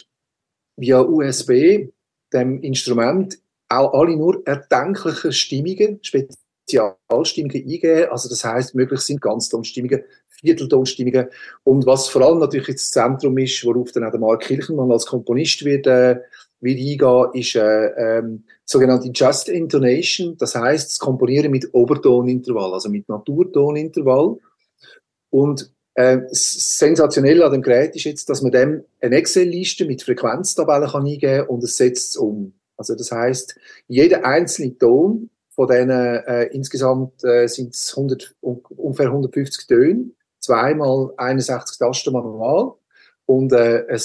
via 0.75 0.99
USB 0.99 1.87
dem 2.33 2.61
Instrument 2.61 3.39
auch 3.71 3.93
alle 3.93 4.15
nur 4.15 4.41
erdenklichen 4.45 5.31
Stimmungen, 5.31 5.99
Spezialstimmungen 6.01 7.63
eingeben. 7.63 8.11
Also 8.11 8.29
das 8.29 8.43
heißt, 8.43 8.75
möglich 8.75 9.01
sind 9.01 9.21
Ganztonstimmungen, 9.21 10.03
Vierteltonstimmungen. 10.29 11.27
Und 11.63 11.85
was 11.85 12.09
vor 12.09 12.23
allem 12.23 12.39
natürlich 12.39 12.67
jetzt 12.67 12.95
das 12.95 13.03
Zentrum 13.03 13.37
ist, 13.37 13.63
worauf 13.65 13.91
dann 13.91 14.03
auch 14.03 14.11
der 14.11 14.19
Mark 14.19 14.41
Kirchenmann 14.41 14.91
als 14.91 15.05
Komponist 15.05 15.63
wird, 15.63 15.87
äh, 15.87 16.19
wird 16.59 16.79
eingehen, 16.79 17.27
ist 17.33 17.55
äh, 17.55 18.17
ähm, 18.19 18.43
sogenannte 18.65 19.09
Just 19.13 19.49
Intonation. 19.49 20.37
Das 20.37 20.55
heißt, 20.55 20.89
das 20.89 20.99
Komponieren 20.99 21.51
mit 21.51 21.73
Obertonintervall, 21.73 22.73
also 22.73 22.89
mit 22.89 23.07
Naturtonintervall. 23.09 24.37
Und 25.29 25.71
äh, 25.93 26.19
sensationell 26.31 27.43
an 27.43 27.51
dem 27.51 27.61
Gerät 27.61 27.95
ist 27.95 28.05
jetzt, 28.05 28.29
dass 28.29 28.41
man 28.41 28.51
dem 28.51 28.83
eine 29.01 29.15
Excel-Liste 29.15 29.85
mit 29.85 30.03
Frequenztabellen 30.03 30.89
kann 30.89 31.05
eingeben 31.05 31.47
und 31.47 31.63
es 31.63 31.77
setzt 31.77 32.11
es 32.11 32.17
um. 32.17 32.53
Also 32.81 32.95
das 32.95 33.11
heißt, 33.11 33.55
jeder 33.87 34.25
einzelne 34.25 34.77
Ton 34.77 35.29
von 35.53 35.67
denen 35.67 36.23
äh, 36.25 36.45
insgesamt 36.45 37.23
äh, 37.23 37.47
sind 37.47 37.75
es 37.75 37.93
ungefähr 37.93 39.07
150 39.07 39.67
Töne, 39.67 40.11
zweimal 40.39 41.13
61 41.17 41.77
Tasten 41.77 42.13
manual 42.13 42.73
und 43.25 43.53
äh, 43.53 43.85
ein, 43.87 43.99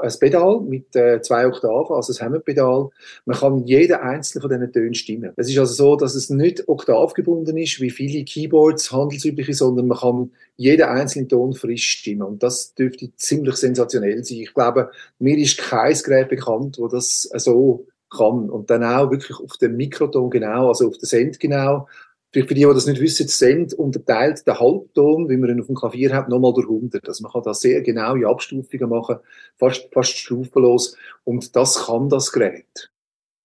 ein 0.00 0.12
Pedal 0.18 0.60
mit 0.60 0.94
äh, 0.96 1.20
zwei 1.20 1.46
Oktaven, 1.46 1.94
also 1.94 2.12
ein 2.12 2.24
Hammond-Pedal. 2.24 2.88
Man 3.26 3.36
kann 3.36 3.66
jeden 3.66 3.94
einzelnen 3.96 4.42
von 4.42 4.50
diesen 4.50 4.72
Tönen 4.72 4.94
stimmen. 4.94 5.32
Es 5.36 5.48
ist 5.50 5.58
also 5.58 5.74
so, 5.74 5.96
dass 5.96 6.14
es 6.14 6.30
nicht 6.30 6.68
oktavgebunden 6.68 7.56
ist, 7.58 7.80
wie 7.80 7.90
viele 7.90 8.24
Keyboards 8.24 8.90
handelsübliche, 8.90 9.54
sondern 9.54 9.88
man 9.88 9.98
kann 9.98 10.30
jeden 10.56 10.88
einzelnen 10.88 11.28
Ton 11.28 11.52
frisch 11.52 11.98
stimmen. 11.98 12.22
Und 12.22 12.42
das 12.42 12.74
dürfte 12.74 13.14
ziemlich 13.16 13.56
sensationell 13.56 14.24
sein. 14.24 14.38
Ich 14.38 14.54
glaube, 14.54 14.90
mir 15.18 15.36
ist 15.36 15.58
kein 15.58 15.94
Gerät 15.94 16.28
bekannt, 16.28 16.78
wo 16.78 16.88
das 16.88 17.22
so 17.36 17.86
kann. 18.16 18.50
Und 18.50 18.70
dann 18.70 18.84
auch 18.84 19.10
wirklich 19.10 19.38
auf 19.38 19.56
den 19.56 19.76
Mikroton 19.76 20.30
genau, 20.30 20.68
also 20.68 20.88
auf 20.88 20.98
den 20.98 21.08
Cent 21.08 21.40
genau. 21.40 21.88
Vielleicht 22.32 22.48
für 22.48 22.54
die, 22.54 22.62
die 22.62 22.66
das 22.66 22.86
nicht 22.86 23.00
wissen, 23.00 23.28
Cent 23.28 23.74
unterteilt 23.74 24.46
den 24.46 24.58
Halbton, 24.58 25.28
wie 25.28 25.36
man 25.36 25.50
ihn 25.50 25.60
auf 25.60 25.66
dem 25.66 25.74
Klavier 25.74 26.14
hat, 26.14 26.30
nochmal 26.30 26.54
durch 26.54 26.66
100. 26.66 27.06
Also 27.06 27.22
man 27.22 27.32
kann 27.32 27.42
da 27.42 27.52
sehr 27.52 27.82
genaue 27.82 28.26
Abstufungen 28.26 28.88
machen, 28.88 29.16
fast, 29.58 29.88
fast 29.92 30.16
stufenlos. 30.16 30.96
Und 31.24 31.54
das 31.54 31.86
kann 31.86 32.08
das 32.08 32.32
Gerät. 32.32 32.90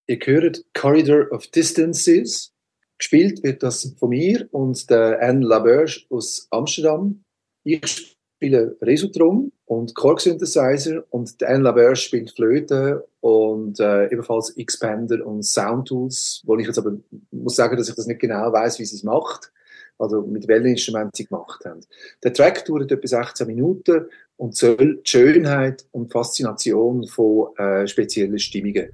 Ihr 0.08 0.20
hört 0.24 0.64
Corridor 0.74 1.30
of 1.32 1.48
Distances. 1.48 2.54
Gespielt 2.98 3.44
wird 3.44 3.62
das 3.62 3.94
von 4.00 4.10
mir 4.10 4.48
und 4.52 4.90
der 4.90 5.22
Anne 5.22 5.46
Laberge 5.46 6.02
aus 6.10 6.48
Amsterdam. 6.50 7.24
Ich 7.66 8.16
spiele 8.38 8.78
Resutron 8.82 9.52
und 9.68 9.96
Korg 9.96 10.22
Synthesizer 10.22 11.04
und 11.10 11.42
Dan 11.42 11.62
Laverge 11.62 11.98
spielt 11.98 12.32
Flöte 12.32 13.06
und 13.20 13.82
äh, 13.82 14.06
ebenfalls 14.06 14.52
Expander 14.52 15.26
und 15.26 15.44
Soundtools, 15.44 16.42
wo 16.46 16.58
ich 16.58 16.66
jetzt 16.66 16.80
aber 16.80 16.94
muss 17.32 17.58
sagen, 17.58 17.76
dass 17.76 17.90
ich 17.90 17.96
das 17.96 18.08
nicht 18.08 18.22
genau 18.22 18.52
weiß, 18.54 18.80
wie 18.80 18.86
sie 18.86 18.96
es 18.96 19.04
macht, 19.04 19.52
also 20.00 20.22
mit 20.22 20.48
welchen 20.48 20.68
Instrumenten 20.68 21.12
sie 21.14 21.26
gemacht 21.26 21.66
haben. 21.66 21.82
Der 22.24 22.32
Track 22.32 22.64
dauert 22.64 22.90
etwa 22.90 23.08
16 23.08 23.46
Minuten 23.46 24.06
und 24.38 24.56
soll 24.56 24.78
die 24.78 25.00
Schönheit 25.04 25.86
und 25.92 26.14
Faszination 26.14 27.06
von 27.06 27.54
äh, 27.58 27.86
speziellen 27.88 28.40
Stimmungen 28.40 28.94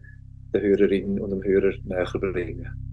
der 0.56 0.62
Hörerin 0.62 1.20
und 1.20 1.30
dem 1.30 1.44
Hörer 1.44 1.74
näher 1.86 2.12
bringen. 2.20 2.93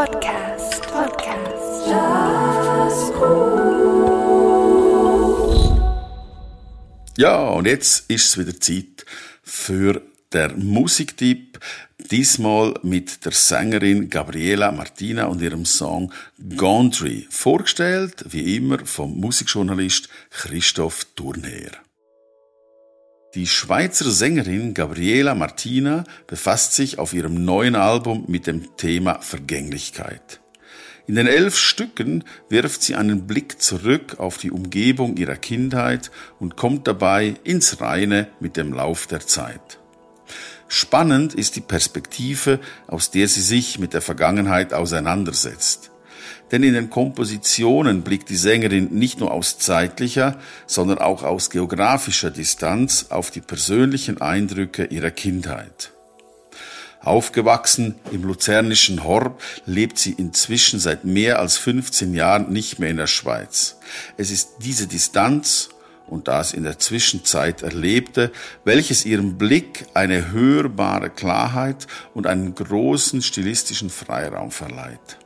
Podcast 0.00 0.80
Podcast 0.90 1.86
Jazzkur 1.86 3.28
Ja, 7.18 7.50
und 7.50 7.66
jetzt 7.66 8.08
ist 8.10 8.28
es 8.28 8.38
wieder 8.38 8.58
Zeit 8.58 9.04
für 9.42 10.00
der 10.32 10.56
Musiktipp. 10.56 11.58
Diesmal 12.10 12.80
mit 12.82 13.26
der 13.26 13.32
Sängerin 13.32 14.08
Gabriela 14.08 14.72
Martina 14.72 15.26
und 15.26 15.42
ihrem 15.42 15.66
Song 15.66 16.10
Gondry. 16.56 17.26
Vorgestellt, 17.28 18.24
wie 18.30 18.56
immer, 18.56 18.78
vom 18.86 19.20
Musikjournalist 19.20 20.08
Christoph 20.30 21.04
Turner. 21.14 21.72
Die 23.36 23.46
Schweizer 23.46 24.10
Sängerin 24.10 24.74
Gabriela 24.74 25.36
Martina 25.36 26.02
befasst 26.26 26.74
sich 26.74 26.98
auf 26.98 27.12
ihrem 27.12 27.44
neuen 27.44 27.76
Album 27.76 28.24
mit 28.26 28.48
dem 28.48 28.76
Thema 28.76 29.20
Vergänglichkeit. 29.20 30.40
In 31.06 31.14
den 31.14 31.28
elf 31.28 31.56
Stücken 31.56 32.24
wirft 32.48 32.82
sie 32.82 32.96
einen 32.96 33.28
Blick 33.28 33.62
zurück 33.62 34.18
auf 34.18 34.38
die 34.38 34.50
Umgebung 34.50 35.16
ihrer 35.16 35.36
Kindheit 35.36 36.10
und 36.40 36.56
kommt 36.56 36.88
dabei 36.88 37.36
ins 37.44 37.80
Reine 37.80 38.26
mit 38.40 38.56
dem 38.56 38.72
Lauf 38.72 39.06
der 39.06 39.20
Zeit. 39.20 39.78
Spannend 40.66 41.32
ist 41.32 41.54
die 41.54 41.60
Perspektive, 41.60 42.58
aus 42.88 43.12
der 43.12 43.28
sie 43.28 43.42
sich 43.42 43.78
mit 43.78 43.94
der 43.94 44.02
Vergangenheit 44.02 44.72
auseinandersetzt. 44.72 45.89
Denn 46.50 46.62
in 46.62 46.74
den 46.74 46.90
Kompositionen 46.90 48.02
blickt 48.02 48.28
die 48.28 48.36
Sängerin 48.36 48.88
nicht 48.92 49.20
nur 49.20 49.32
aus 49.32 49.58
zeitlicher, 49.58 50.38
sondern 50.66 50.98
auch 50.98 51.22
aus 51.22 51.50
geografischer 51.50 52.30
Distanz 52.30 53.06
auf 53.10 53.30
die 53.30 53.40
persönlichen 53.40 54.20
Eindrücke 54.20 54.84
ihrer 54.84 55.10
Kindheit. 55.10 55.92
Aufgewachsen 57.02 57.94
im 58.12 58.24
luzernischen 58.24 59.04
Horb 59.04 59.40
lebt 59.64 59.98
sie 59.98 60.12
inzwischen 60.12 60.78
seit 60.78 61.04
mehr 61.04 61.38
als 61.38 61.56
15 61.56 62.12
Jahren 62.12 62.52
nicht 62.52 62.78
mehr 62.78 62.90
in 62.90 62.98
der 62.98 63.06
Schweiz. 63.06 63.76
Es 64.18 64.30
ist 64.30 64.56
diese 64.62 64.86
Distanz 64.86 65.70
und 66.06 66.28
das 66.28 66.52
in 66.52 66.64
der 66.64 66.78
Zwischenzeit 66.78 67.62
Erlebte, 67.62 68.32
welches 68.64 69.06
ihrem 69.06 69.38
Blick 69.38 69.86
eine 69.94 70.30
hörbare 70.32 71.08
Klarheit 71.08 71.86
und 72.12 72.26
einen 72.26 72.54
großen 72.54 73.22
stilistischen 73.22 73.88
Freiraum 73.88 74.50
verleiht. 74.50 75.19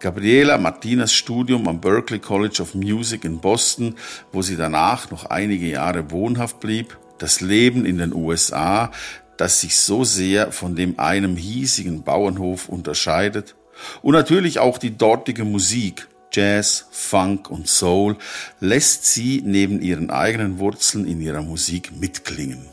Gabriela 0.00 0.58
Martinas 0.58 1.12
Studium 1.12 1.68
am 1.68 1.80
Berklee 1.80 2.18
College 2.18 2.62
of 2.62 2.74
Music 2.74 3.24
in 3.24 3.40
Boston, 3.40 3.96
wo 4.32 4.42
sie 4.42 4.56
danach 4.56 5.10
noch 5.10 5.26
einige 5.26 5.66
Jahre 5.66 6.10
wohnhaft 6.10 6.60
blieb, 6.60 6.96
das 7.18 7.40
Leben 7.40 7.84
in 7.84 7.98
den 7.98 8.14
USA, 8.14 8.90
das 9.36 9.60
sich 9.60 9.76
so 9.76 10.04
sehr 10.04 10.52
von 10.52 10.76
dem 10.76 10.98
einem 10.98 11.36
hiesigen 11.36 12.02
Bauernhof 12.02 12.68
unterscheidet, 12.68 13.54
und 14.02 14.14
natürlich 14.14 14.58
auch 14.58 14.78
die 14.78 14.96
dortige 14.96 15.44
Musik, 15.44 16.06
Jazz, 16.32 16.86
Funk 16.90 17.50
und 17.50 17.68
Soul, 17.68 18.16
lässt 18.60 19.06
sie 19.06 19.42
neben 19.44 19.82
ihren 19.82 20.10
eigenen 20.10 20.58
Wurzeln 20.58 21.06
in 21.06 21.20
ihrer 21.20 21.42
Musik 21.42 21.92
mitklingen. 21.98 22.66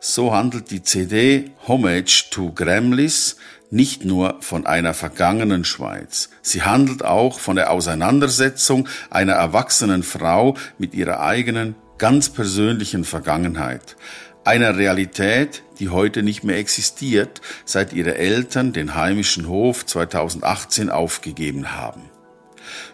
So 0.00 0.32
handelt 0.32 0.70
die 0.70 0.82
CD 0.82 1.50
Homage 1.66 2.30
to 2.30 2.52
Gremlis 2.52 3.36
nicht 3.76 4.04
nur 4.04 4.38
von 4.40 4.66
einer 4.66 4.94
vergangenen 4.94 5.64
Schweiz. 5.64 6.30
Sie 6.42 6.62
handelt 6.62 7.04
auch 7.04 7.38
von 7.38 7.56
der 7.56 7.70
Auseinandersetzung 7.70 8.88
einer 9.10 9.34
erwachsenen 9.34 10.02
Frau 10.02 10.56
mit 10.78 10.94
ihrer 10.94 11.20
eigenen, 11.20 11.76
ganz 11.98 12.30
persönlichen 12.30 13.04
Vergangenheit. 13.04 13.96
Einer 14.44 14.76
Realität, 14.76 15.62
die 15.78 15.90
heute 15.90 16.22
nicht 16.22 16.42
mehr 16.42 16.56
existiert, 16.56 17.40
seit 17.64 17.92
ihre 17.92 18.16
Eltern 18.16 18.72
den 18.72 18.94
heimischen 18.94 19.48
Hof 19.48 19.84
2018 19.84 20.88
aufgegeben 20.88 21.72
haben. 21.72 22.02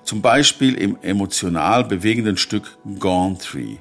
Zum 0.04 0.20
Beispiel 0.20 0.74
im 0.74 0.98
emotional 1.02 1.84
bewegenden 1.84 2.36
Stück 2.36 2.78
Gone 2.98 3.38
Tree. 3.38 3.76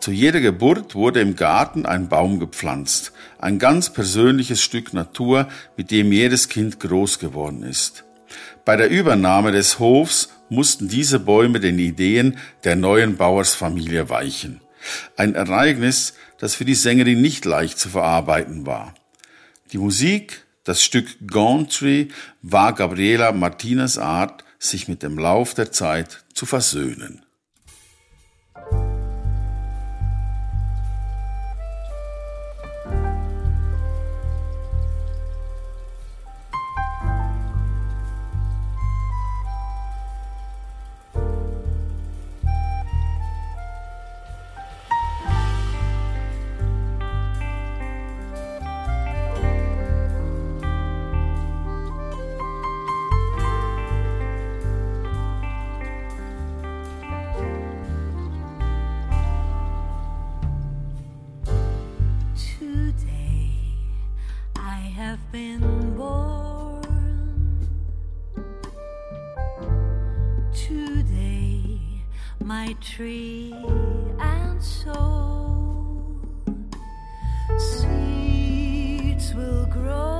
Zu 0.00 0.10
jeder 0.10 0.40
Geburt 0.40 0.94
wurde 0.96 1.20
im 1.20 1.36
Garten 1.36 1.86
ein 1.86 2.08
Baum 2.08 2.40
gepflanzt, 2.40 3.12
ein 3.42 3.58
ganz 3.58 3.92
persönliches 3.92 4.62
Stück 4.62 4.94
Natur, 4.94 5.48
mit 5.76 5.90
dem 5.90 6.12
jedes 6.12 6.48
Kind 6.48 6.78
groß 6.80 7.18
geworden 7.18 7.64
ist. 7.64 8.04
Bei 8.64 8.76
der 8.76 8.88
Übernahme 8.88 9.50
des 9.50 9.80
Hofs 9.80 10.30
mussten 10.48 10.88
diese 10.88 11.18
Bäume 11.18 11.58
den 11.58 11.78
Ideen 11.78 12.38
der 12.62 12.76
neuen 12.76 13.16
Bauersfamilie 13.16 14.08
weichen. 14.08 14.60
Ein 15.16 15.34
Ereignis, 15.34 16.14
das 16.38 16.54
für 16.54 16.64
die 16.64 16.76
Sängerin 16.76 17.20
nicht 17.20 17.44
leicht 17.44 17.78
zu 17.78 17.88
verarbeiten 17.88 18.64
war. 18.64 18.94
Die 19.72 19.78
Musik, 19.78 20.44
das 20.62 20.82
Stück 20.82 21.08
Tree, 21.68 22.08
war 22.42 22.74
Gabriela 22.74 23.32
Martinas 23.32 23.98
Art, 23.98 24.44
sich 24.60 24.86
mit 24.86 25.02
dem 25.02 25.18
Lauf 25.18 25.54
der 25.54 25.72
Zeit 25.72 26.24
zu 26.32 26.46
versöhnen. 26.46 27.24
Tree 72.80 73.54
and 74.18 74.62
soul. 74.62 76.20
Seeds 77.58 79.34
will 79.34 79.66
grow. 79.66 80.11